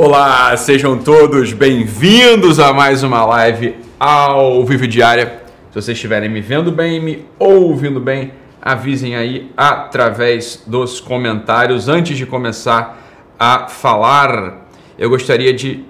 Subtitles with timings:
[0.00, 5.42] Olá, sejam todos bem-vindos a mais uma live ao vivo diária.
[5.70, 8.30] Se vocês estiverem me vendo bem, me ouvindo bem,
[8.62, 11.88] avisem aí através dos comentários.
[11.88, 12.96] Antes de começar
[13.36, 15.84] a falar, eu gostaria de,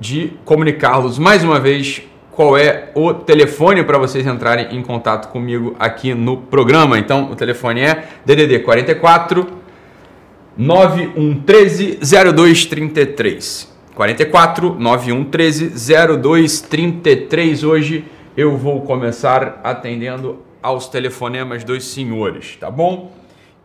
[0.00, 5.76] de comunicar-los mais uma vez qual é o telefone para vocês entrarem em contato comigo
[5.78, 6.98] aqui no programa.
[6.98, 9.65] Então, o telefone é DDD 44
[10.56, 13.76] 9113 0233.
[13.94, 15.70] 44 9113
[16.22, 17.62] 0233.
[17.62, 23.12] Hoje eu vou começar atendendo aos telefonemas dos senhores, tá bom?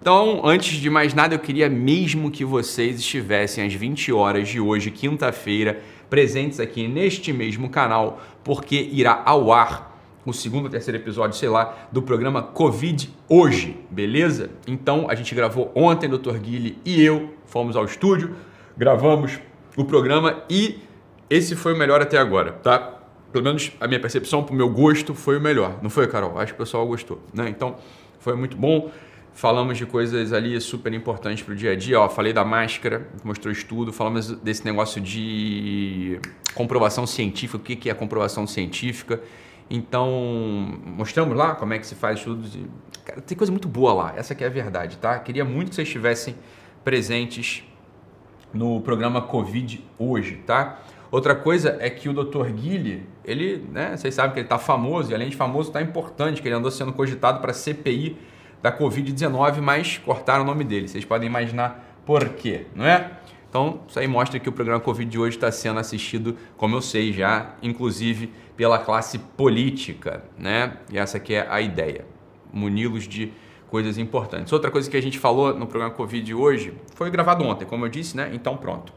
[0.01, 4.59] Então, antes de mais nada, eu queria mesmo que vocês estivessem às 20 horas de
[4.59, 5.79] hoje, quinta-feira,
[6.09, 9.90] presentes aqui neste mesmo canal, porque irá ao ar
[10.25, 14.51] o segundo ou terceiro episódio, sei lá, do programa Covid hoje, beleza?
[14.67, 16.37] Então a gente gravou ontem, Dr.
[16.37, 18.35] Guilherme e eu fomos ao estúdio,
[18.77, 19.39] gravamos
[19.75, 20.79] o programa e
[21.29, 22.99] esse foi o melhor até agora, tá?
[23.31, 25.79] Pelo menos a minha percepção, pro meu gosto, foi o melhor.
[25.81, 26.37] Não foi, Carol?
[26.37, 27.47] Acho que o pessoal gostou, né?
[27.49, 27.77] Então
[28.19, 28.91] foi muito bom.
[29.33, 31.99] Falamos de coisas ali super importantes para o dia a dia.
[32.01, 33.93] Ó, falei da máscara, mostrou estudo.
[33.93, 36.19] Falamos desse negócio de
[36.53, 37.57] comprovação científica.
[37.57, 39.21] O que é comprovação científica?
[39.73, 40.11] Então,
[40.85, 42.57] mostramos lá como é que se faz estudos.
[43.05, 45.17] Cara, tem coisa muito boa lá, essa que é a verdade, tá?
[45.17, 46.35] Queria muito que vocês estivessem
[46.83, 47.63] presentes
[48.53, 50.81] no programa Covid hoje, tá?
[51.09, 52.51] Outra coisa é que o Dr.
[52.51, 56.41] Guilherme, ele, né, vocês sabem que ele está famoso e além de famoso, está importante,
[56.41, 58.17] que ele andou sendo cogitado para CPI
[58.61, 60.89] da Covid-19, mas cortaram o nome dele.
[60.89, 63.11] Vocês podem imaginar por quê, não é?
[63.51, 66.81] Então, isso aí mostra que o programa Covid de hoje está sendo assistido, como eu
[66.81, 70.77] sei já, inclusive pela classe política, né?
[70.89, 72.05] E essa aqui é a ideia,
[72.53, 73.33] muni-los de
[73.69, 74.53] coisas importantes.
[74.53, 77.83] Outra coisa que a gente falou no programa Covid de hoje foi gravado ontem, como
[77.83, 78.31] eu disse, né?
[78.33, 78.93] Então pronto.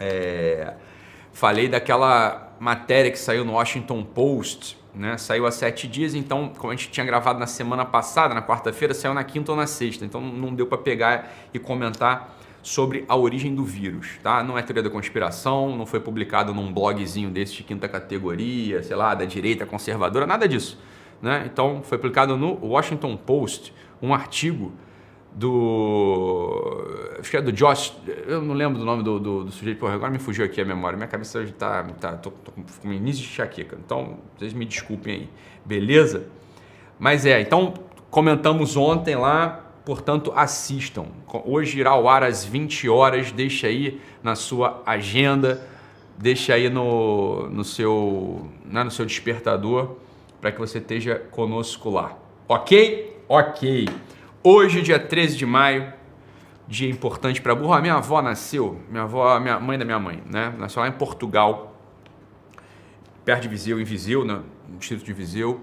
[0.00, 0.74] É...
[1.32, 5.16] Falei daquela matéria que saiu no Washington Post, né?
[5.16, 8.92] Saiu há sete dias, então, como a gente tinha gravado na semana passada, na quarta-feira,
[8.92, 13.16] saiu na quinta ou na sexta, então não deu para pegar e comentar sobre a
[13.16, 14.42] origem do vírus, tá?
[14.42, 18.94] Não é teoria da conspiração, não foi publicado num blogzinho desse de quinta categoria, sei
[18.94, 20.78] lá, da direita conservadora, nada disso,
[21.20, 21.48] né?
[21.52, 24.72] Então, foi publicado no Washington Post um artigo
[25.34, 26.86] do
[27.18, 27.96] acho que é do Josh,
[28.26, 30.64] eu não lembro do nome do, do, do sujeito, porra, agora me fugiu aqui a
[30.64, 32.52] memória, minha cabeça hoje tá, tá tô, tô
[32.82, 35.28] com início de enxaqueca, então vocês me desculpem aí,
[35.64, 36.26] beleza?
[36.98, 37.72] Mas é, então
[38.10, 41.06] comentamos ontem lá Portanto, assistam.
[41.44, 43.32] Hoje irá ao ar às 20 horas.
[43.32, 45.66] Deixa aí na sua agenda,
[46.16, 49.96] deixa aí no, no, seu, né, no seu despertador
[50.40, 52.16] para que você esteja conosco lá.
[52.48, 53.22] Ok?
[53.28, 53.88] Ok.
[54.42, 55.92] Hoje, dia 13 de maio,
[56.66, 57.72] dia importante para burro.
[57.72, 60.52] A minha avó nasceu, minha avó, minha mãe da minha mãe, né?
[60.58, 61.76] Nasceu lá em Portugal,
[63.24, 64.42] perto de Viseu, em Viseu, né?
[64.68, 65.60] no distrito de Viseu.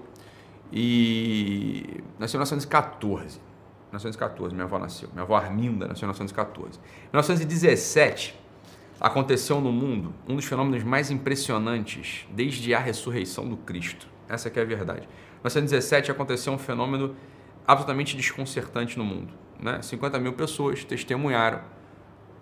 [0.72, 3.49] E nasceu em 1914.
[3.90, 5.08] 1914, minha avó nasceu.
[5.12, 6.78] Minha avó Arminda nasceu em 1914.
[6.78, 8.38] Em 1917,
[9.00, 14.06] aconteceu no mundo um dos fenômenos mais impressionantes desde a ressurreição do Cristo.
[14.28, 15.02] Essa é a verdade.
[15.02, 17.16] Em 1917 aconteceu um fenômeno
[17.66, 19.32] absolutamente desconcertante no mundo.
[19.58, 19.80] Né?
[19.82, 21.60] 50 mil pessoas testemunharam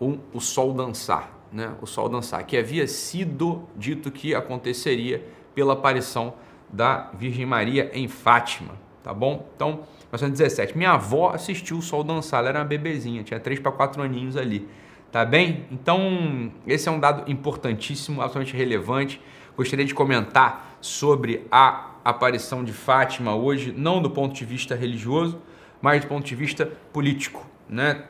[0.01, 1.75] um, o sol dançar, né?
[1.81, 6.35] o sol dançar, que havia sido dito que aconteceria pela aparição
[6.69, 9.49] da Virgem Maria em Fátima, tá bom?
[9.57, 10.77] Então, 1917.
[10.77, 14.37] Minha avó assistiu o sol dançar, ela era uma bebezinha, tinha 3 para 4 aninhos
[14.37, 14.67] ali.
[15.13, 15.65] Tá bem?
[15.71, 19.21] Então, esse é um dado importantíssimo, absolutamente relevante.
[19.57, 25.41] Gostaria de comentar sobre a aparição de Fátima hoje, não do ponto de vista religioso,
[25.81, 28.05] mas do ponto de vista político, né?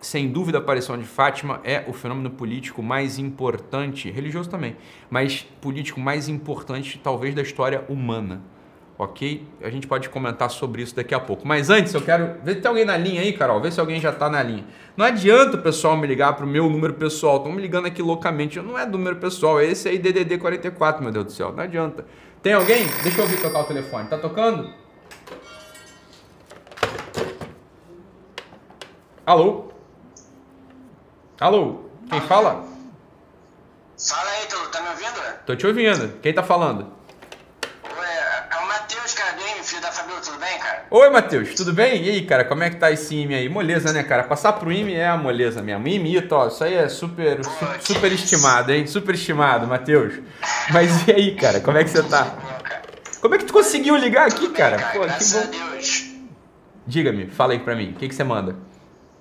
[0.00, 4.76] Sem dúvida, a aparição de Fátima é o fenômeno político mais importante, religioso também,
[5.10, 8.42] mas político mais importante, talvez, da história humana
[8.98, 9.46] ok?
[9.62, 11.46] A gente pode comentar sobre isso daqui a pouco.
[11.46, 13.60] Mas antes, eu quero ver se tem alguém na linha aí, Carol.
[13.60, 14.64] Vê se alguém já está na linha.
[14.96, 17.38] Não adianta o pessoal me ligar para o meu número pessoal.
[17.38, 18.60] Estão me ligando aqui loucamente.
[18.60, 21.52] Não é número pessoal, é esse aí, DDD 44, meu Deus do céu.
[21.52, 22.06] Não adianta.
[22.42, 22.86] Tem alguém?
[23.02, 24.08] Deixa eu ouvir tocar o telefone.
[24.08, 24.72] Tá tocando?
[29.26, 29.68] Alô?
[31.40, 31.84] Alô?
[32.10, 32.64] Quem fala?
[33.98, 35.38] Fala aí, tu tá me ouvindo?
[35.46, 36.20] Tô te ouvindo.
[36.20, 37.03] Quem tá falando?
[40.96, 42.04] Oi, Matheus, tudo bem?
[42.04, 43.48] E aí, cara, como é que tá esse IME aí?
[43.48, 44.22] Moleza, né, cara?
[44.22, 45.88] Passar pro IME é a moleza mesmo.
[45.88, 47.50] IME, ó, isso aí é super, Pô,
[47.80, 48.86] su super estimado, hein?
[48.86, 50.20] Super estimado, Matheus.
[50.70, 52.36] Mas e aí, cara, como é que você tá?
[53.20, 54.78] Como é que tu conseguiu ligar aqui, cara?
[54.92, 56.20] Pô, que bom.
[56.86, 58.54] Diga-me, fala aí pra mim, o que, que você manda?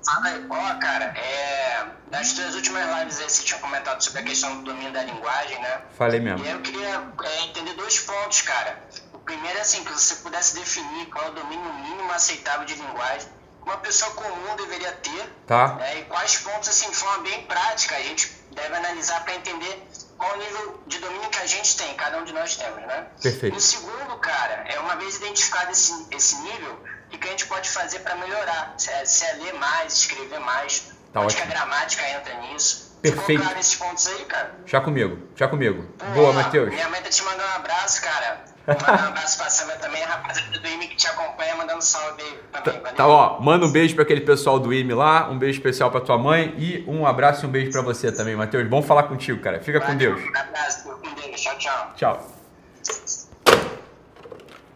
[0.05, 1.85] Fala aí, ó, cara, é...
[2.11, 5.59] nas tuas últimas lives aí você tinha comentado sobre a questão do domínio da linguagem,
[5.59, 5.79] né?
[5.97, 6.45] Falei mesmo.
[6.45, 8.77] E aí eu queria é, entender dois pontos, cara.
[9.25, 13.27] Primeiro é assim, que você pudesse definir qual é o domínio mínimo aceitável de linguagem
[13.63, 15.33] que uma pessoa comum deveria ter.
[15.47, 15.75] Tá.
[15.75, 15.99] né?
[15.99, 19.87] E quais pontos, assim, de forma bem prática, a gente deve analisar para entender
[20.17, 23.07] qual o nível de domínio que a gente tem, cada um de nós temos, né?
[23.21, 23.55] Perfeito.
[23.55, 26.83] E o segundo, cara, é uma vez identificado esse, esse nível,
[27.13, 28.73] o que a gente pode fazer para melhorar?
[28.77, 31.53] Se é, se é ler mais, escrever mais, Tá onde que ótimo.
[31.53, 32.97] a gramática entra nisso.
[33.01, 33.25] Perfeito.
[33.27, 34.55] Ficou claro esses pontos aí, cara?
[34.65, 35.83] Já comigo, já comigo.
[36.15, 36.69] Boa, Matheus.
[36.69, 38.45] Minha mãe tá te mandando um abraço, cara.
[38.65, 42.24] Mandar um abraço pra Sandra também, a rapaziada do IME que te acompanha, mandando salve
[42.51, 42.80] também.
[42.80, 42.95] valeu?
[42.95, 46.00] Tá, ó, manda um beijo pra aquele pessoal do IME lá, um beijo especial pra
[46.00, 48.65] tua mãe e um abraço e um beijo pra você também, Matheus.
[48.68, 49.60] Bom falar contigo, cara.
[49.60, 50.24] Fica com Valeu, Deus.
[50.24, 51.42] Um abraço, fica com Deus.
[51.42, 51.94] Tchau, tchau.
[51.95, 52.27] Tchau.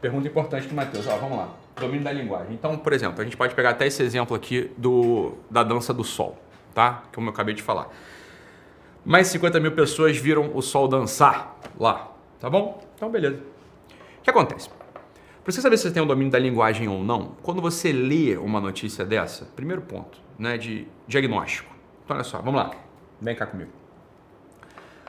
[0.01, 1.07] Pergunta importante do Matheus.
[1.07, 1.49] Ó, vamos lá.
[1.77, 2.53] Domínio da linguagem.
[2.53, 6.03] Então, por exemplo, a gente pode pegar até esse exemplo aqui do, da dança do
[6.03, 6.37] sol,
[6.73, 7.03] tá?
[7.13, 7.87] Como eu acabei de falar.
[9.05, 12.83] Mais 50 mil pessoas viram o sol dançar lá, tá bom?
[12.95, 13.39] Então, beleza.
[14.27, 14.69] O que acontece?
[14.69, 18.35] Para você saber se você tem o domínio da linguagem ou não, quando você lê
[18.35, 21.73] uma notícia dessa, primeiro ponto, né, de diagnóstico.
[22.03, 22.71] Então, olha só, vamos lá.
[23.21, 23.71] Vem cá comigo.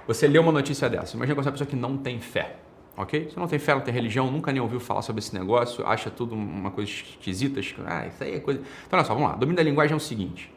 [0.07, 1.17] Você lê uma notícia dessa.
[1.17, 2.59] Imagina que você é uma pessoa que não tem fé,
[2.97, 3.29] ok?
[3.29, 6.09] Você não tem fé, não tem religião, nunca nem ouviu falar sobre esse negócio, acha
[6.11, 7.59] tudo uma coisa esquisita.
[7.59, 8.61] esqui- Ah, isso aí é coisa.
[8.87, 9.35] Então, olha só, vamos lá.
[9.35, 10.55] Domínio da linguagem é o seguinte: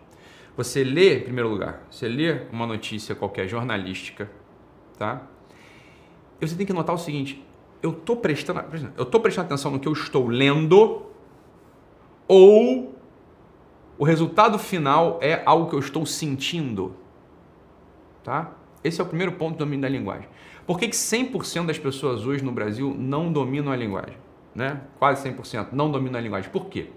[0.55, 4.29] você lê, em primeiro lugar, você lê uma notícia qualquer jornalística,
[4.99, 5.23] tá?
[6.39, 7.43] E você tem que notar o seguinte:
[7.81, 8.63] eu tô prestando,
[8.97, 11.03] eu tô prestando atenção no que eu estou lendo
[12.27, 12.95] ou
[13.97, 16.95] o resultado final é algo que eu estou sentindo,
[18.23, 18.51] tá?
[18.83, 20.27] Esse é o primeiro ponto do domínio da linguagem.
[20.65, 24.17] Por que, que 100% das pessoas hoje no Brasil não dominam a linguagem?
[24.55, 24.81] Né?
[24.97, 26.49] Quase 100% não dominam a linguagem.
[26.49, 26.87] Por quê?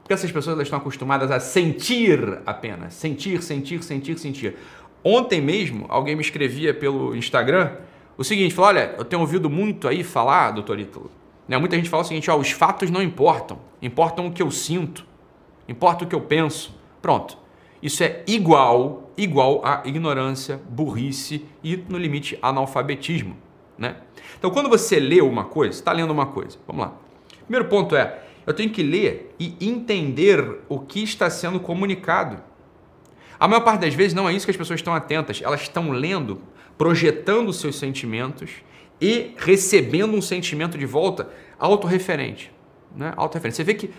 [0.00, 2.94] Porque essas pessoas estão acostumadas a sentir apenas.
[2.94, 4.56] Sentir, sentir, sentir, sentir.
[5.02, 7.72] Ontem mesmo, alguém me escrevia pelo Instagram
[8.16, 11.10] o seguinte: olha, eu tenho ouvido muito aí falar, doutor Ítalo.
[11.48, 11.58] Né?
[11.58, 15.06] Muita gente fala o seguinte: ó, os fatos não importam, importam o que eu sinto,
[15.68, 16.74] importa o que eu penso.
[17.00, 17.38] Pronto.
[17.82, 23.36] Isso é igual, igual a ignorância, burrice e, no limite, analfabetismo.
[23.76, 23.96] Né?
[24.38, 26.94] Então, quando você lê uma coisa, está lendo uma coisa, vamos lá.
[27.42, 32.42] Primeiro ponto é, eu tenho que ler e entender o que está sendo comunicado.
[33.38, 35.90] A maior parte das vezes não é isso que as pessoas estão atentas, elas estão
[35.90, 36.40] lendo,
[36.76, 38.50] projetando seus sentimentos
[39.00, 41.28] e recebendo um sentimento de volta
[41.58, 42.52] autorreferente.
[42.94, 43.12] Né?
[43.16, 43.56] Autorreferente.
[43.56, 43.90] Você vê que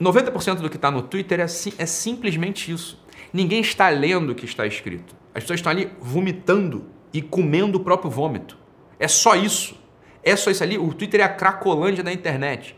[0.00, 3.02] 90% do que está no Twitter é, é simplesmente isso.
[3.32, 5.14] Ninguém está lendo o que está escrito.
[5.34, 8.56] As pessoas estão ali vomitando e comendo o próprio vômito.
[8.98, 9.78] É só isso.
[10.22, 10.78] É só isso ali.
[10.78, 12.76] O Twitter é a cracolândia da internet.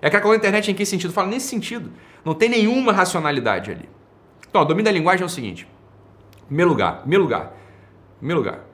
[0.00, 1.12] É a cracolândia da internet em que sentido?
[1.12, 1.92] Fala nesse sentido.
[2.24, 3.88] Não tem nenhuma racionalidade ali.
[4.48, 5.66] Então, o domínio da linguagem é o seguinte.
[6.46, 7.54] Primeiro lugar, primeiro lugar,
[8.18, 8.71] primeiro lugar.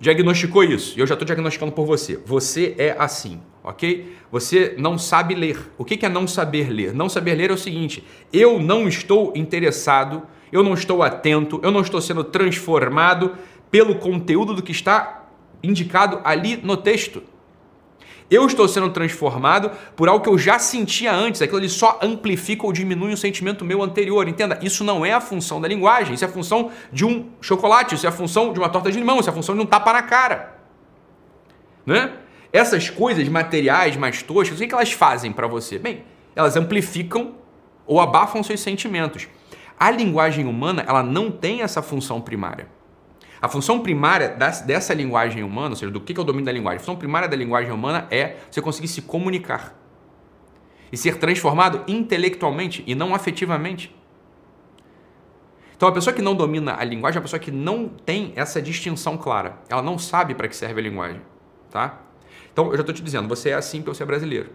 [0.00, 0.96] Diagnosticou isso.
[0.96, 2.16] E eu já estou diagnosticando por você.
[2.24, 4.16] Você é assim, ok?
[4.30, 5.72] Você não sabe ler.
[5.76, 6.94] O que é não saber ler?
[6.94, 10.22] Não saber ler é o seguinte: eu não estou interessado,
[10.52, 13.36] eu não estou atento, eu não estou sendo transformado
[13.70, 15.26] pelo conteúdo do que está
[15.62, 17.22] indicado ali no texto.
[18.30, 21.40] Eu estou sendo transformado por algo que eu já sentia antes.
[21.40, 24.28] Aquilo ali só amplifica ou diminui um sentimento meu anterior.
[24.28, 26.14] Entenda, isso não é a função da linguagem.
[26.14, 27.94] Isso é a função de um chocolate.
[27.94, 29.18] Isso é a função de uma torta de limão.
[29.18, 30.58] Isso é a função de um tapa na cara.
[31.86, 32.12] Né?
[32.52, 35.78] Essas coisas materiais mais toscas, o que que elas fazem para você?
[35.78, 36.04] Bem,
[36.36, 37.34] elas amplificam
[37.86, 39.26] ou abafam seus sentimentos.
[39.80, 42.66] A linguagem humana, ela não tem essa função primária.
[43.40, 46.52] A função primária das- dessa linguagem humana, ou seja, do que é o domínio da
[46.52, 49.74] linguagem, a função primária da linguagem humana é você conseguir se comunicar
[50.90, 53.94] e ser transformado intelectualmente e não afetivamente.
[55.76, 58.60] Então, a pessoa que não domina a linguagem é uma pessoa que não tem essa
[58.60, 59.58] distinção clara.
[59.68, 61.22] Ela não sabe para que serve a linguagem,
[61.70, 62.00] tá?
[62.52, 64.50] Então, eu já estou te dizendo, você é assim porque você é brasileiro,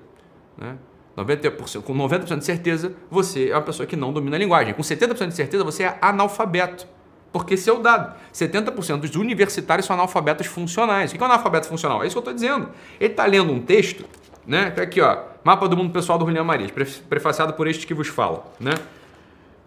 [0.57, 0.77] né?
[1.15, 4.73] 90%, com 90% de certeza, você é uma pessoa que não domina a linguagem.
[4.73, 6.87] Com 70% de certeza, você é analfabeto.
[7.33, 8.15] Porque esse é o dado.
[8.33, 11.11] 70% dos universitários são analfabetos funcionais.
[11.11, 12.03] O que é um analfabeto funcional?
[12.03, 12.69] É isso que eu estou dizendo.
[12.99, 14.05] Ele está lendo um texto,
[14.47, 14.69] né?
[14.69, 15.17] Tá aqui, ó.
[15.43, 18.73] Mapa do mundo pessoal do Julián Marias, pre- prefaciado por este que vos fala, né?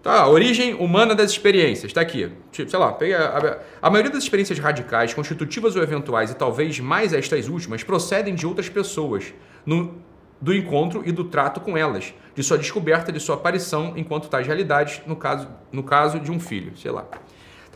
[0.03, 2.31] Tá, a origem humana das experiências, tá aqui.
[2.53, 6.79] Tipo, sei lá, pega a, a maioria das experiências radicais, constitutivas ou eventuais, e talvez
[6.79, 9.35] mais estas últimas, procedem de outras pessoas,
[9.67, 9.97] no,
[10.41, 14.47] do encontro e do trato com elas, de sua descoberta, de sua aparição enquanto tais
[14.47, 17.05] realidades, no caso, no caso de um filho, sei lá.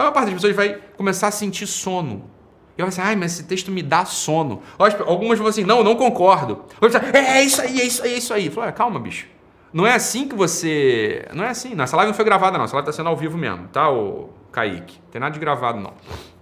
[0.07, 2.31] A parte das pessoas vai começar a sentir sono.
[2.77, 4.63] E vai assim, ai, mas esse texto me dá sono.
[5.07, 6.65] Algumas vão assim, não, não concordo.
[6.81, 8.51] Outras, é, é isso aí, é isso aí, é isso aí.
[8.51, 9.27] Fala, calma, bicho.
[9.73, 11.27] Não é assim que você.
[11.35, 11.75] Não é assim.
[11.75, 12.65] Não, essa live não foi gravada, não.
[12.65, 13.91] Essa live está sendo ao vivo mesmo, tá?
[13.91, 14.99] O Kaique.
[15.05, 15.93] Não tem nada de gravado, não.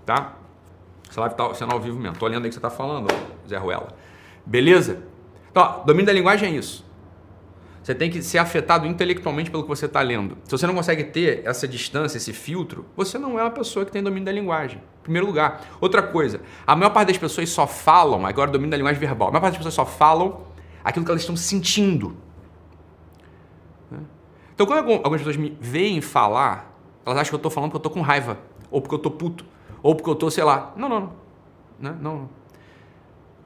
[0.07, 0.35] Tá?
[1.11, 2.17] Essa live tá sendo ao vivo mesmo.
[2.17, 3.09] Tô olhando aí que você tá falando,
[3.47, 3.89] Zé Ruela.
[4.47, 5.03] Beleza?
[5.51, 6.88] Então, ó, domínio da linguagem é isso.
[7.89, 10.37] Você tem que ser afetado intelectualmente pelo que você está lendo.
[10.45, 13.91] Se você não consegue ter essa distância, esse filtro, você não é uma pessoa que
[13.91, 14.77] tem domínio da linguagem.
[14.77, 15.67] Em primeiro lugar.
[15.81, 19.31] Outra coisa, a maior parte das pessoas só falam, agora domínio da linguagem verbal, a
[19.31, 20.43] maior parte das pessoas só falam
[20.85, 22.15] aquilo que elas estão sentindo.
[24.55, 27.89] Então, quando algumas pessoas me veem falar, elas acham que eu estou falando porque eu
[27.89, 28.37] estou com raiva,
[28.71, 29.47] ou porque eu estou puto,
[29.83, 30.75] ou porque eu estou, sei lá.
[30.77, 31.13] Não, não, não.
[31.81, 32.29] Não, não.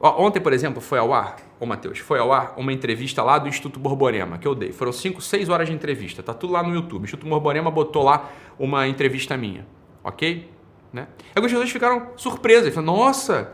[0.00, 3.46] Ontem, por exemplo, foi ao ar, ô Matheus, foi ao ar uma entrevista lá do
[3.46, 4.72] Instituto Borborema, que eu dei.
[4.72, 7.02] Foram 5, 6 horas de entrevista, tá tudo lá no YouTube.
[7.02, 9.64] O Instituto Borborema botou lá uma entrevista minha,
[10.02, 10.50] ok?
[10.92, 11.06] Né?
[11.36, 13.52] Algumas pessoas ficaram surpresas, falaram, nossa,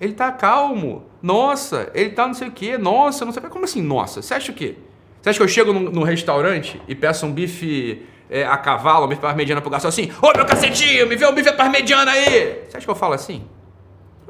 [0.00, 3.50] ele tá calmo, nossa, ele tá não sei o quê, nossa, não sei o quê.
[3.50, 4.22] Como assim, nossa?
[4.22, 4.76] Você acha o quê?
[5.20, 9.08] Você acha que eu chego num restaurante e peço um bife é, a cavalo, um
[9.08, 12.64] bife parmegiana pro garçom assim, ô meu cacetinho, me vê um bife parmegiana aí?
[12.66, 13.44] Você acha que eu falo assim?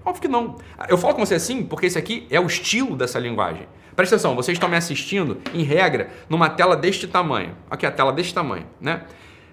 [0.06, 0.54] Óbvio que não.
[0.88, 3.66] Eu falo com você assim porque esse aqui é o estilo dessa linguagem.
[3.96, 7.56] Presta atenção, vocês estão me assistindo, em regra, numa tela deste tamanho.
[7.68, 9.02] Aqui a tela deste tamanho, né?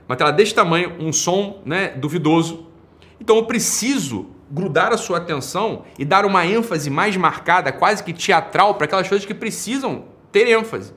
[0.07, 2.67] Uma tela deste tamanho, um som né, duvidoso.
[3.19, 8.13] Então eu preciso grudar a sua atenção e dar uma ênfase mais marcada, quase que
[8.13, 10.93] teatral, para aquelas coisas que precisam ter ênfase.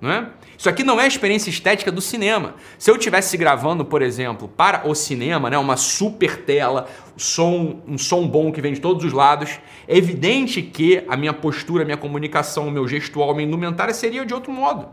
[0.00, 0.28] Não é?
[0.58, 2.54] Isso aqui não é a experiência estética do cinema.
[2.78, 7.98] Se eu estivesse gravando, por exemplo, para o cinema, né, uma super tela, som, um
[7.98, 11.84] som bom que vem de todos os lados, é evidente que a minha postura, a
[11.84, 14.88] minha comunicação, o meu gestual, a minha indumentária seria de outro modo.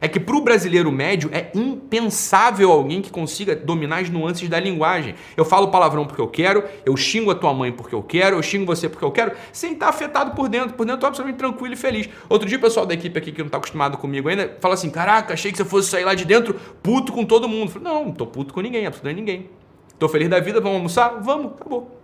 [0.00, 4.60] É que para o brasileiro médio é impensável alguém que consiga dominar as nuances da
[4.60, 5.14] linguagem.
[5.36, 8.42] Eu falo palavrão porque eu quero, eu xingo a tua mãe porque eu quero, eu
[8.42, 10.74] xingo você porque eu quero, sem estar afetado por dentro.
[10.74, 12.08] Por dentro eu tô absolutamente tranquilo e feliz.
[12.28, 14.90] Outro dia o pessoal da equipe aqui que não está acostumado comigo ainda fala assim:
[14.90, 17.70] caraca, achei que você fosse sair lá de dentro puto com todo mundo.
[17.70, 19.50] Falei, não, não tô puto com ninguém, absolutamente ninguém.
[19.98, 21.20] Tô feliz da vida, vamos almoçar?
[21.20, 22.00] Vamos, acabou.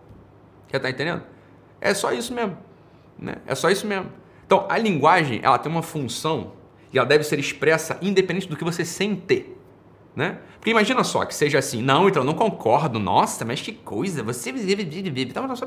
[0.72, 1.22] Já tá entendendo?
[1.80, 2.56] É só isso mesmo.
[3.18, 3.36] Né?
[3.46, 4.10] É só isso mesmo.
[4.44, 6.52] Então, a linguagem, ela tem uma função
[6.94, 9.46] e ela deve ser expressa independente do que você sente.
[10.14, 10.38] Né?
[10.54, 14.22] Porque imagina só que seja assim, não, então eu não concordo, nossa, mas que coisa,
[14.22, 15.30] você vive, vive, vive.
[15.30, 15.58] Então, então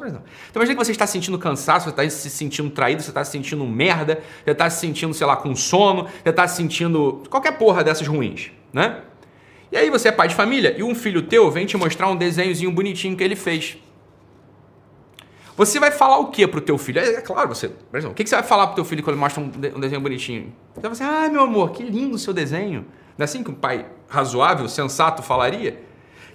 [0.55, 3.65] imagina que você está sentindo cansaço, você está se sentindo traído, você está se sentindo
[3.65, 7.83] merda, você está se sentindo, sei lá, com sono, você está se sentindo qualquer porra
[7.83, 9.01] dessas ruins, né?
[9.69, 12.15] E aí você é pai de família e um filho teu vem te mostrar um
[12.15, 13.77] desenhozinho bonitinho que ele fez.
[15.57, 16.99] Você vai falar o que pro teu filho?
[16.99, 17.65] É, é claro, você.
[17.65, 19.99] O que, que você vai falar pro teu filho quando ele mostra um, um desenho
[19.99, 20.53] bonitinho?
[20.75, 22.85] Você vai assim, ah, meu amor, que lindo o seu desenho.
[23.17, 25.83] Não é assim que um pai razoável, sensato falaria?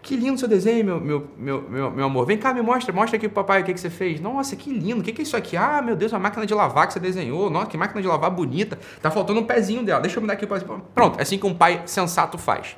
[0.02, 2.26] Que lindo o seu desenho, meu, meu, meu, meu, meu amor.
[2.26, 4.20] Vem cá, me mostra, mostra aqui pro papai o que, que você fez.
[4.20, 5.00] Nossa, que lindo.
[5.00, 5.56] O que, que é isso aqui?
[5.56, 7.48] Ah, meu Deus, uma máquina de lavar que você desenhou.
[7.48, 8.76] Nossa, que máquina de lavar bonita.
[9.00, 10.00] Tá faltando um pezinho dela.
[10.00, 10.48] Deixa eu me dar aqui.
[10.92, 12.76] Pronto, é assim que um pai sensato faz.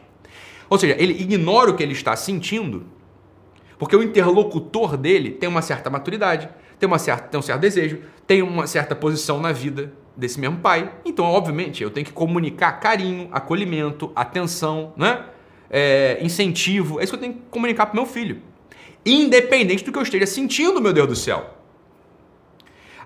[0.68, 2.84] Ou seja, ele ignora o que ele está sentindo
[3.78, 8.00] porque o interlocutor dele tem uma certa maturidade, tem, uma certa, tem um certo desejo,
[8.26, 10.93] tem uma certa posição na vida desse mesmo pai.
[11.04, 15.25] Então, obviamente, eu tenho que comunicar carinho, acolhimento, atenção, né?
[15.71, 17.00] É, incentivo.
[17.00, 18.40] É isso que eu tenho que comunicar para meu filho.
[19.04, 21.54] Independente do que eu esteja sentindo, meu Deus do céu.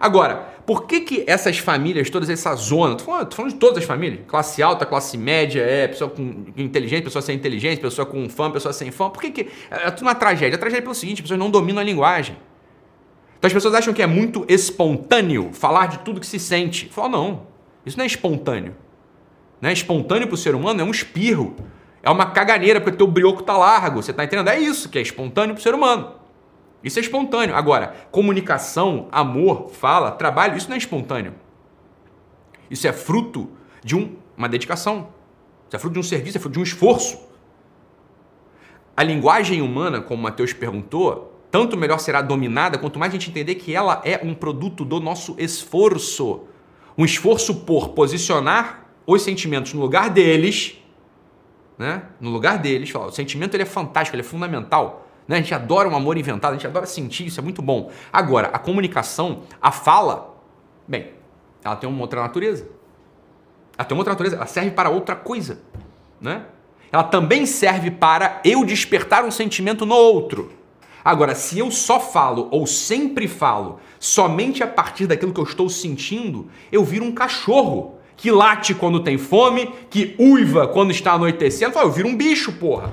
[0.00, 3.78] Agora, por que, que essas famílias, todas essa zona, tô falando, tô falando de todas
[3.78, 8.28] as famílias, classe alta, classe média, é, pessoa com inteligente, pessoa sem inteligência, pessoa com
[8.28, 9.40] fã, pessoa sem fã, por que, que
[9.70, 10.56] é, é tudo uma tragédia?
[10.56, 12.36] A tragédia é pelo seguinte, as pessoas não dominam a linguagem.
[13.38, 16.88] Então as pessoas acham que é muito espontâneo falar de tudo que se sente.
[16.88, 17.46] Fala, não,
[17.84, 18.76] isso não é espontâneo.
[19.60, 21.56] Não é espontâneo para o ser humano, é um espirro.
[22.02, 24.02] É uma caganeira porque teu brioco tá largo.
[24.02, 24.48] Você tá entendendo?
[24.48, 26.17] É isso que é espontâneo para o ser humano.
[26.82, 27.54] Isso é espontâneo.
[27.54, 31.34] Agora, comunicação, amor, fala, trabalho, isso não é espontâneo.
[32.70, 33.50] Isso é fruto
[33.82, 35.08] de um, uma dedicação.
[35.66, 37.18] Isso é fruto de um serviço, é fruto de um esforço.
[38.96, 43.30] A linguagem humana, como o Mateus perguntou, tanto melhor será dominada quanto mais a gente
[43.30, 46.44] entender que ela é um produto do nosso esforço.
[46.96, 50.78] Um esforço por posicionar os sentimentos no lugar deles,
[51.78, 52.02] né?
[52.20, 55.07] No lugar deles, o sentimento ele é fantástico, ele é fundamental.
[55.28, 55.36] Né?
[55.36, 57.90] A gente adora um amor inventado, a gente adora sentir, isso é muito bom.
[58.10, 60.34] Agora, a comunicação, a fala,
[60.86, 61.12] bem,
[61.62, 62.66] ela tem uma outra natureza.
[63.76, 65.60] Ela tem uma outra natureza, ela serve para outra coisa.
[66.18, 66.46] Né?
[66.90, 70.50] Ela também serve para eu despertar um sentimento no outro.
[71.04, 75.68] Agora, se eu só falo ou sempre falo somente a partir daquilo que eu estou
[75.68, 81.78] sentindo, eu viro um cachorro que late quando tem fome, que uiva quando está anoitecendo.
[81.78, 82.92] Eu viro um bicho, porra.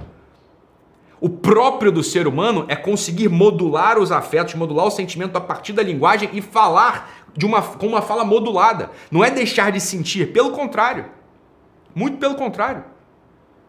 [1.19, 5.73] O próprio do ser humano é conseguir modular os afetos, modular o sentimento a partir
[5.73, 8.91] da linguagem e falar de uma, com uma fala modulada.
[9.09, 11.05] Não é deixar de sentir, pelo contrário.
[11.93, 12.83] Muito pelo contrário.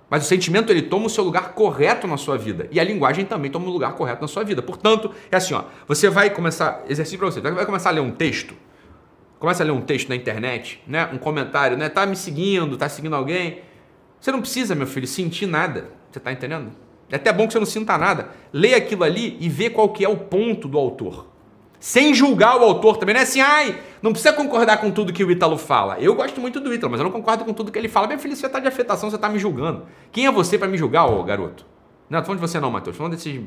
[0.09, 3.25] Mas o sentimento ele toma o seu lugar correto na sua vida e a linguagem
[3.25, 4.63] também toma o lugar correto na sua vida.
[4.63, 8.13] Portanto, é assim, ó, você vai começar, exercício para você, vai começar a ler um
[8.13, 8.55] texto,
[9.41, 12.89] começa a ler um texto na internet, né, um comentário, né, tá me seguindo, tá
[12.89, 13.63] seguindo alguém,
[14.21, 16.71] você não precisa, meu filho, sentir nada, você tá entendendo?
[17.11, 18.31] É até bom que você não sinta nada.
[18.53, 21.27] Lê aquilo ali e vê qual que é o ponto do autor
[21.87, 23.15] sem julgar o autor também.
[23.15, 25.99] Não é assim, ai, não precisa concordar com tudo que o Ítalo fala.
[26.01, 28.07] Eu gosto muito do Ítalo, mas eu não concordo com tudo que ele fala.
[28.07, 29.87] Minha filha, você está de afetação, você está me julgando.
[30.11, 31.67] Quem é você para me julgar, ô garoto?
[32.09, 32.97] Não, tô falando de você não, Matheus.
[32.97, 33.41] Tô falando desses,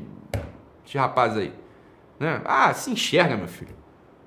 [0.84, 1.52] desses rapazes aí.
[2.18, 2.40] Né?
[2.44, 3.74] Ah, se enxerga, meu filho.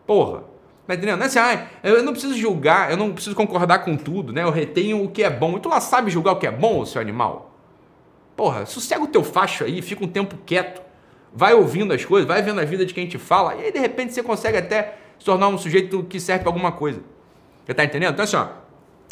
[0.05, 0.43] Porra.
[0.85, 1.17] Tá entendendo?
[1.17, 4.43] Não é assim, ah, eu não preciso julgar, eu não preciso concordar com tudo, né?
[4.43, 5.55] Eu retenho o que é bom.
[5.55, 7.52] E tu lá sabe julgar o que é bom, seu animal?
[8.35, 10.81] Porra, sossega o teu facho aí, fica um tempo quieto
[11.35, 13.79] vai ouvindo as coisas, vai vendo a vida de quem te fala, e aí de
[13.79, 17.01] repente você consegue até se tornar um sujeito que serve para alguma coisa.
[17.65, 18.13] Você tá entendendo?
[18.13, 18.47] Então assim, ó,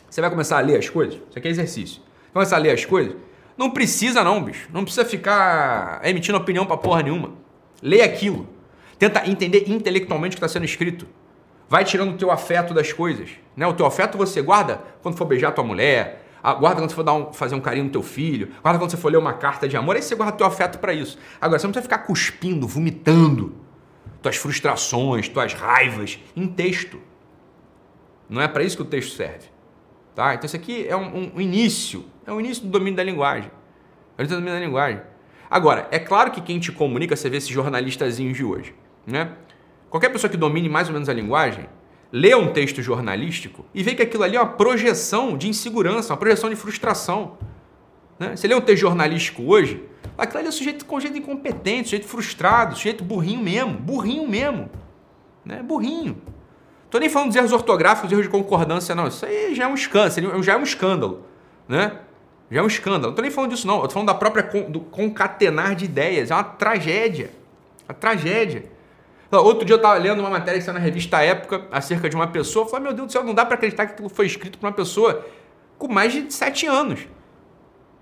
[0.10, 2.01] você vai começar a ler as coisas, isso aqui é exercício.
[2.32, 3.16] Começar a ler as coisas,
[3.58, 4.70] não precisa não, bicho.
[4.72, 7.34] Não precisa ficar emitindo opinião para porra nenhuma.
[7.82, 8.48] Lê aquilo.
[8.98, 11.08] Tenta entender intelectualmente o que está sendo escrito.
[11.68, 13.30] Vai tirando o teu afeto das coisas.
[13.56, 13.66] Né?
[13.68, 17.13] O teu afeto você guarda quando for beijar tua mulher, guarda quando você for dar
[17.13, 19.77] um, fazer um carinho no teu filho, guarda quando você for ler uma carta de
[19.77, 21.17] amor, aí você guarda teu afeto para isso.
[21.39, 23.55] Agora, você não precisa ficar cuspindo, vomitando
[24.21, 27.00] tuas frustrações, tuas raivas em texto.
[28.29, 29.50] Não é para isso que o texto serve.
[30.15, 30.33] Tá?
[30.33, 33.51] Então isso aqui é um, um início, é o um início do domínio da linguagem.
[34.17, 35.01] É o do domínio da linguagem.
[35.50, 38.74] Agora, é claro que quem te comunica, você vê esses jornalistazinhos de hoje,
[39.05, 39.33] né?
[39.89, 41.67] Qualquer pessoa que domine mais ou menos a linguagem,
[42.12, 46.18] lê um texto jornalístico e vê que aquilo ali é uma projeção de insegurança, uma
[46.18, 47.38] projeção de frustração.
[48.20, 48.36] Né?
[48.36, 49.84] Você lê um texto jornalístico hoje,
[50.18, 54.70] aquilo ali é um sujeito com jeito incompetente, sujeito frustrado, sujeito burrinho mesmo, burrinho mesmo.
[55.46, 55.63] Né?
[55.63, 56.22] Burrinho.
[56.89, 59.07] Tô nem falando dos erros ortográficos, erros de concordância, não.
[59.07, 61.25] Isso aí já é um escândalo, já é um escândalo.
[61.68, 61.98] Né?
[62.51, 63.07] Já é um escândalo.
[63.07, 63.77] Não tô nem falando disso, não.
[63.77, 66.29] Eu tô falando da própria do concatenar de ideias.
[66.29, 67.31] É uma tragédia.
[67.88, 68.66] Uma tragédia.
[69.31, 72.27] Outro dia eu estava lendo uma matéria que saiu na revista Época acerca de uma
[72.27, 72.67] pessoa.
[72.67, 74.74] Falei, meu Deus do céu, não dá para acreditar que aquilo foi escrito por uma
[74.74, 75.25] pessoa
[75.77, 77.07] com mais de 7 anos.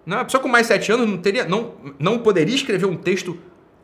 [0.05, 2.95] Não, a pessoa com mais de 7 anos não, teria, não, não poderia escrever um
[2.95, 3.37] texto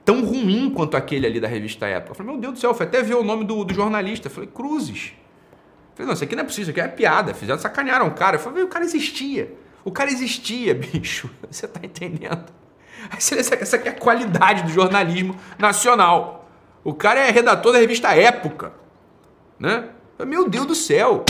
[0.03, 2.11] tão ruim quanto aquele ali da revista Época.
[2.11, 4.27] Eu falei, meu Deus do céu, fui até ver o nome do, do jornalista.
[4.27, 5.13] Eu falei, Cruzes.
[5.13, 7.33] Eu falei, não, isso aqui não é possível, isso aqui é piada.
[7.33, 8.37] Fizeram, sacanearam o cara.
[8.37, 9.53] Eu falei, o cara existia.
[9.83, 11.29] O cara existia, bicho.
[11.49, 12.45] Você tá entendendo?
[13.15, 16.44] Essa aqui é a qualidade do jornalismo nacional.
[16.85, 18.71] O cara é redator da revista Época.
[19.59, 19.89] Né?
[20.19, 21.25] Meu Deus do céu.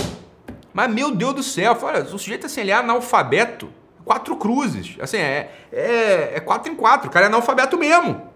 [0.74, 1.78] Mas meu Deus do céu.
[1.82, 3.70] Olha, o sujeito assim, ele é analfabeto.
[4.04, 4.98] Quatro cruzes.
[5.00, 7.08] Assim, é, é, é quatro em quatro.
[7.08, 8.30] O cara é analfabeto mesmo.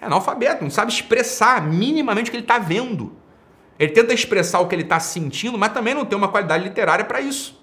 [0.00, 3.12] É analfabeto, não sabe expressar minimamente o que ele está vendo.
[3.78, 7.04] Ele tenta expressar o que ele está sentindo, mas também não tem uma qualidade literária
[7.04, 7.62] para isso.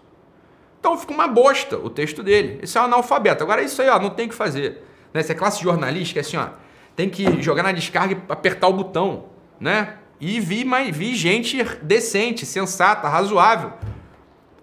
[0.79, 2.59] Então fica uma bosta o texto dele.
[2.61, 3.43] Esse é um analfabeto.
[3.43, 4.83] Agora isso aí, ó, não tem o que fazer.
[5.11, 5.21] Né?
[5.21, 6.49] Essa é classe jornalística, é assim, ó
[6.97, 9.25] tem que jogar na descarga e apertar o botão,
[9.59, 9.97] né?
[10.19, 13.71] E vi, mas vi gente decente, sensata, razoável.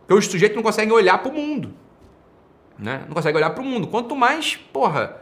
[0.01, 1.73] Porque os sujeitos não conseguem olhar para o mundo.
[2.77, 3.05] Né?
[3.07, 3.87] Não conseguem olhar para o mundo.
[3.87, 5.17] Quanto mais, porra,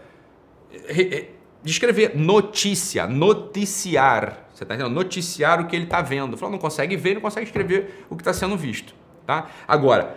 [1.62, 4.46] descrever notícia, noticiar.
[4.54, 4.94] Você está entendendo?
[4.94, 6.38] Noticiar o que ele está vendo.
[6.38, 8.94] Fala, não consegue ver, não consegue escrever o que está sendo visto.
[9.26, 9.50] Tá?
[9.68, 10.16] Agora,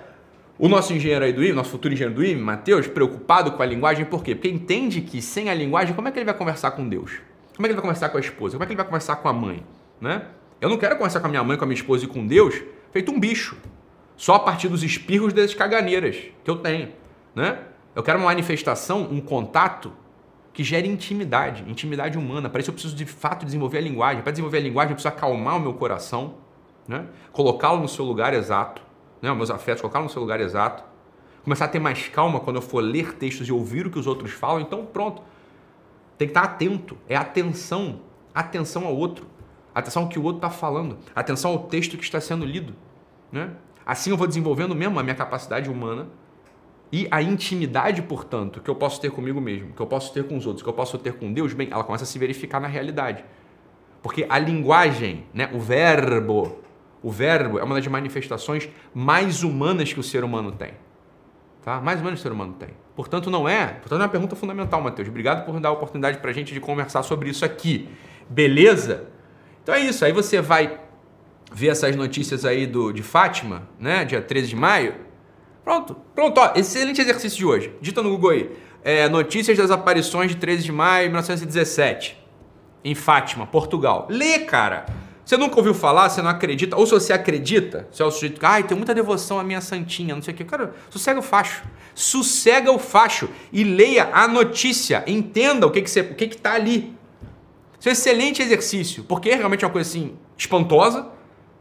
[0.58, 3.66] o nosso engenheiro aí do IME, nosso futuro engenheiro do IME, Matheus, preocupado com a
[3.66, 4.34] linguagem, por quê?
[4.34, 7.20] Porque entende que sem a linguagem, como é que ele vai conversar com Deus?
[7.56, 8.54] Como é que ele vai conversar com a esposa?
[8.54, 9.66] Como é que ele vai conversar com a mãe?
[10.00, 10.24] Né?
[10.62, 12.62] Eu não quero conversar com a minha mãe, com a minha esposa e com Deus
[12.92, 13.58] feito um bicho.
[14.16, 16.90] Só a partir dos espirros das caganeiras que eu tenho.
[17.34, 17.60] Né?
[17.94, 19.92] Eu quero uma manifestação, um contato
[20.54, 22.50] que gere intimidade, intimidade humana.
[22.50, 24.22] Para isso eu preciso de fato desenvolver a linguagem.
[24.22, 26.36] Para desenvolver a linguagem eu preciso acalmar o meu coração,
[26.88, 27.06] né?
[27.34, 28.86] colocá-lo no seu lugar exato
[29.22, 30.84] né, meus afetos, colocar no seu lugar exato,
[31.44, 34.08] começar a ter mais calma quando eu for ler textos e ouvir o que os
[34.08, 35.22] outros falam, então pronto.
[36.18, 38.00] Tem que estar atento, é atenção,
[38.34, 39.28] atenção ao outro,
[39.74, 42.74] atenção ao que o outro está falando, atenção ao texto que está sendo lido.
[43.32, 43.52] Né?
[43.86, 46.08] Assim eu vou desenvolvendo mesmo a minha capacidade humana
[46.92, 50.38] e a intimidade, portanto, que eu posso ter comigo mesmo, que eu posso ter com
[50.38, 52.68] os outros, que eu posso ter com Deus, bem, ela começa a se verificar na
[52.68, 53.26] realidade.
[54.02, 56.60] Porque a linguagem, né, o verbo,
[57.06, 60.72] o verbo é uma das manifestações mais humanas que o ser humano tem.
[61.64, 61.80] Tá?
[61.80, 62.70] Mais humanas que o ser humano tem.
[62.96, 63.68] Portanto, não é.
[63.68, 65.08] Portanto, é uma pergunta fundamental, Matheus.
[65.08, 67.88] Obrigado por dar a oportunidade para a gente de conversar sobre isso aqui.
[68.28, 69.08] Beleza?
[69.62, 70.04] Então é isso.
[70.04, 70.80] Aí você vai
[71.54, 74.04] ver essas notícias aí do, de Fátima, né?
[74.04, 74.96] Dia 13 de maio.
[75.64, 75.96] Pronto.
[76.16, 76.54] Pronto, ó.
[76.56, 77.72] Excelente exercício de hoje.
[77.82, 78.52] Dita no Google aí.
[78.84, 82.20] É, notícias das aparições de 13 de maio de 1917.
[82.84, 84.08] Em Fátima, Portugal.
[84.10, 84.88] Lê, cara.
[85.26, 88.40] Você nunca ouviu falar, você não acredita, ou se você acredita, você é o sujeito
[88.40, 90.44] que, ai, tem muita devoção à minha santinha, não sei o que.
[90.44, 91.64] Cara, sossega o facho.
[91.96, 95.04] Sossega o facho e leia a notícia.
[95.08, 96.96] Entenda o que, que, você, o que, que tá ali.
[97.80, 101.08] Isso é um excelente exercício, porque é realmente uma coisa assim espantosa,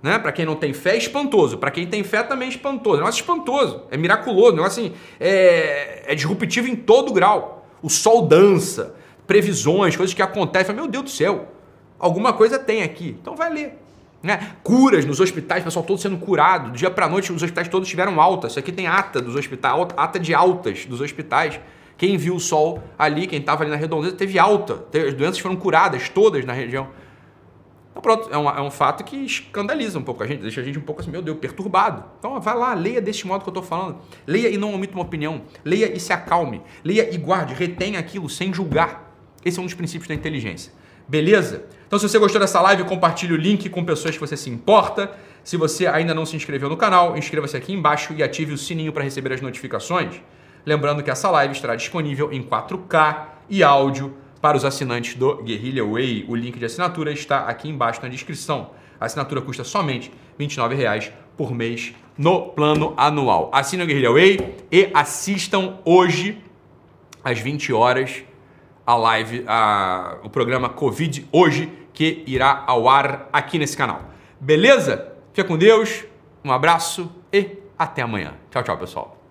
[0.02, 0.18] né?
[0.18, 1.56] Para quem não tem fé, é espantoso.
[1.56, 2.96] Para quem tem fé, também é espantoso.
[2.96, 7.14] É um negócio espantoso, é miraculoso, é um negócio assim, é, é disruptivo em todo
[7.14, 7.66] grau.
[7.80, 8.94] O sol dança,
[9.26, 10.74] previsões, coisas que acontecem.
[10.74, 11.53] Meu Deus do céu,
[12.04, 13.16] alguma coisa tem aqui.
[13.20, 13.78] Então vai ler.
[14.22, 14.52] Né?
[14.62, 16.70] Curas nos hospitais, o pessoal todo sendo curado.
[16.70, 18.46] Do dia para noite, os hospitais todos tiveram alta.
[18.46, 21.58] Isso aqui tem ata dos hospitais, ata de altas dos hospitais.
[21.96, 24.84] Quem viu o sol ali, quem estava ali na redondeza, teve alta.
[25.06, 26.88] As doenças foram curadas todas na região.
[27.90, 30.64] Então pronto, é um, é um fato que escandaliza um pouco a gente, deixa a
[30.64, 32.04] gente um pouco assim, meu Deus, perturbado.
[32.18, 33.98] Então vai lá, leia deste modo que eu estou falando.
[34.26, 35.42] Leia e não omita uma opinião.
[35.64, 36.60] Leia e se acalme.
[36.82, 39.14] Leia e guarde, retenha aquilo sem julgar.
[39.44, 40.72] Esse é um dos princípios da inteligência.
[41.06, 41.66] Beleza?
[41.86, 45.12] Então, se você gostou dessa live, compartilhe o link com pessoas que você se importa.
[45.42, 48.92] Se você ainda não se inscreveu no canal, inscreva-se aqui embaixo e ative o sininho
[48.92, 50.20] para receber as notificações.
[50.64, 55.86] Lembrando que essa live estará disponível em 4K e áudio para os assinantes do Guerrilla
[55.86, 56.24] Way.
[56.28, 58.70] O link de assinatura está aqui embaixo na descrição.
[58.98, 63.50] A assinatura custa somente R$ 29,00 por mês no plano anual.
[63.52, 66.38] Assinem o Guerrilla Way e assistam hoje
[67.22, 68.22] às 20 horas
[68.86, 74.02] a live, a, o programa Covid hoje, que irá ao ar aqui nesse canal.
[74.40, 75.12] Beleza?
[75.32, 76.04] Fica com Deus,
[76.44, 78.34] um abraço e até amanhã.
[78.50, 79.23] Tchau, tchau, pessoal.